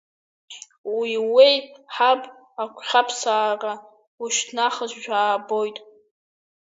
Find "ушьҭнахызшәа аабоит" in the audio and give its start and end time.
4.21-5.77